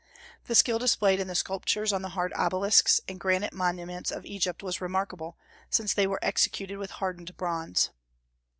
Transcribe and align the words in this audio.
The 0.45 0.55
skill 0.55 0.79
displayed 0.79 1.19
in 1.19 1.27
the 1.27 1.35
sculptures 1.35 1.93
on 1.93 2.01
the 2.01 2.09
hard 2.17 2.33
obelisks 2.33 3.01
and 3.07 3.19
granite 3.19 3.53
monuments 3.53 4.09
of 4.09 4.25
Egypt 4.25 4.63
was 4.63 4.81
remarkable, 4.81 5.37
since 5.69 5.93
they 5.93 6.07
were 6.07 6.17
executed 6.23 6.79
with 6.79 6.89
hardened 6.97 7.37
bronze. 7.37 7.91